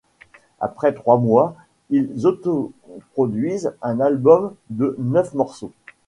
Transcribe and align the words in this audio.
Après 0.59 0.93
trois 0.95 1.19
mois, 1.19 1.53
ils 1.91 2.25
auto-produisent 2.25 3.75
un 3.83 3.99
album 3.99 4.55
de 4.71 4.95
neuf 4.97 5.35
morceaux. 5.35 5.73